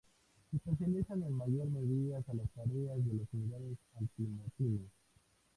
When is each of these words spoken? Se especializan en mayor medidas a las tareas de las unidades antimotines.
Se 0.49 0.57
especializan 0.57 1.21
en 1.21 1.31
mayor 1.33 1.69
medidas 1.69 2.27
a 2.27 2.33
las 2.33 2.49
tareas 2.55 3.05
de 3.05 3.13
las 3.13 3.27
unidades 3.33 3.77
antimotines. 3.99 4.89